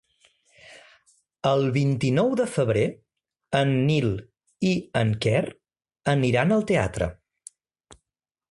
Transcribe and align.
El 1.49 1.59
vint-i-nou 1.75 2.31
de 2.39 2.47
febrer 2.53 2.85
en 3.61 3.75
Nil 3.91 4.09
i 4.73 4.73
en 5.05 5.15
Quer 5.27 5.45
aniran 6.15 6.57
al 6.57 6.69
teatre. 6.73 7.11